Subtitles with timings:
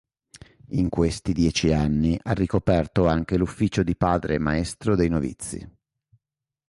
[0.69, 5.75] In questi dieci anni ha ricoperto anche l'ufficio di padre maestro dei novizi.